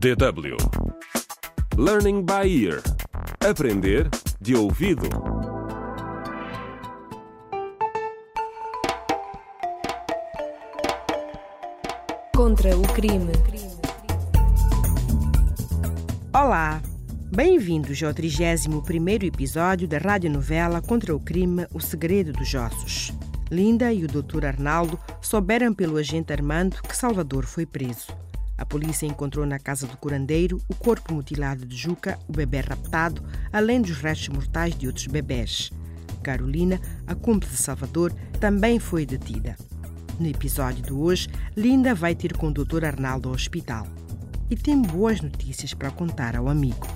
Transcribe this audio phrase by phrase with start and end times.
[0.00, 0.56] DW
[1.76, 2.80] Learning by Ear
[3.46, 4.08] Aprender
[4.40, 5.06] de ouvido.
[12.34, 13.30] Contra o crime.
[16.32, 16.80] Olá!
[17.30, 23.12] Bem-vindos ao 31º episódio da radionovela Contra o Crime O Segredo dos Ossos.
[23.50, 24.46] Linda e o Dr.
[24.46, 28.29] Arnaldo souberam pelo agente Armando que Salvador foi preso.
[28.60, 33.24] A polícia encontrou na casa do curandeiro o corpo mutilado de Juca, o bebê raptado,
[33.50, 35.70] além dos restos mortais de outros bebés.
[36.22, 39.56] Carolina, a cúmplice de Salvador, também foi detida.
[40.18, 42.84] No episódio de hoje, Linda vai ter com o Dr.
[42.84, 43.86] Arnaldo ao hospital
[44.50, 46.86] e tem boas notícias para contar ao amigo.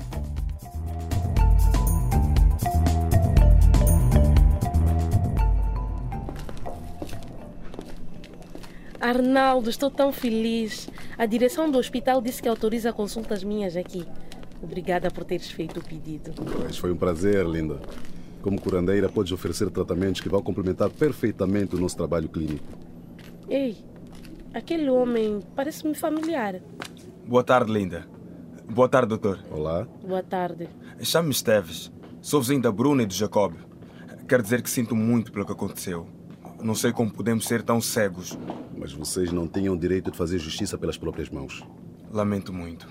[9.04, 10.88] Arnaldo, estou tão feliz.
[11.18, 14.06] A direção do hospital disse que autoriza consultas minhas aqui.
[14.62, 16.32] Obrigada por teres feito o pedido.
[16.32, 17.82] Pois foi um prazer, linda.
[18.40, 22.64] Como curandeira, podes oferecer tratamentos que vão complementar perfeitamente o nosso trabalho clínico.
[23.46, 23.76] Ei,
[24.54, 26.62] aquele homem parece-me familiar.
[27.26, 28.08] Boa tarde, linda.
[28.70, 29.38] Boa tarde, doutor.
[29.50, 29.86] Olá.
[30.02, 30.66] Boa tarde.
[31.02, 31.92] Chame-me Esteves.
[32.22, 33.52] Sou vizinho da Bruna e do Jacob.
[34.26, 36.08] Quero dizer que sinto muito pelo que aconteceu.
[36.64, 38.38] Não sei como podemos ser tão cegos.
[38.74, 41.62] Mas vocês não tinham o direito de fazer justiça pelas próprias mãos.
[42.10, 42.88] Lamento muito.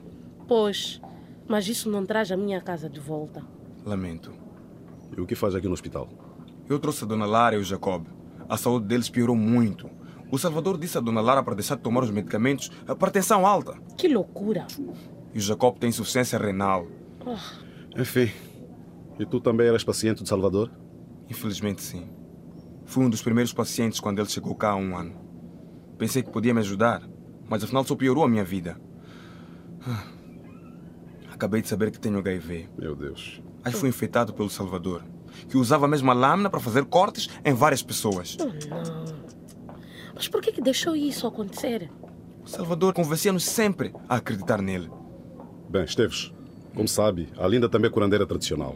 [0.48, 1.02] Pois,
[1.48, 3.44] mas isso não traz a minha casa de volta.
[3.84, 4.32] Lamento.
[5.18, 6.08] E o que faz aqui no hospital?
[6.70, 8.06] Eu trouxe a Dona Lara e o Jacob.
[8.48, 9.90] A saúde deles piorou muito.
[10.30, 13.74] O Salvador disse a Dona Lara para deixar de tomar os medicamentos para tensão alta.
[13.98, 14.68] Que loucura!
[15.34, 16.86] E o Jacob tem insuficiência renal.
[17.98, 18.32] Enfim.
[19.18, 20.70] E tu também eras paciente de Salvador?
[21.28, 22.08] Infelizmente, sim.
[22.94, 25.16] Fui um dos primeiros pacientes quando ele chegou cá há um ano.
[25.98, 27.02] Pensei que podia me ajudar,
[27.50, 28.80] mas afinal só piorou a minha vida.
[29.84, 30.04] Ah.
[31.32, 32.70] Acabei de saber que tenho HIV.
[32.78, 33.42] Meu Deus.
[33.64, 35.04] Aí fui infectado pelo Salvador,
[35.50, 38.38] que usava a mesma lâmina para fazer cortes em várias pessoas.
[38.40, 39.06] Oh, não.
[40.14, 41.90] Mas por que, que deixou isso acontecer?
[42.44, 44.92] O Salvador convencia-nos sempre a acreditar nele.
[45.68, 46.32] Bem, Esteves,
[46.76, 48.76] como sabe, a Linda também é curandeira tradicional.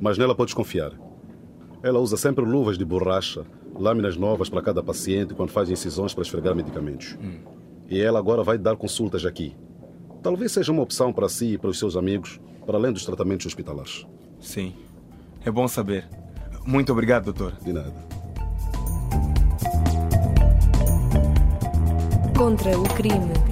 [0.00, 0.92] Mas nela podes confiar.
[1.82, 3.46] Ela usa sempre luvas de borracha,
[3.78, 7.16] lâminas novas para cada paciente quando faz incisões para esfregar medicamentos.
[7.88, 9.56] E ela agora vai dar consultas aqui.
[10.22, 13.46] Talvez seja uma opção para si e para os seus amigos, para além dos tratamentos
[13.46, 14.06] hospitalares.
[14.40, 14.74] Sim.
[15.44, 16.06] É bom saber.
[16.66, 17.52] Muito obrigado, doutor.
[17.62, 17.94] De nada.
[22.36, 23.47] Contra o crime.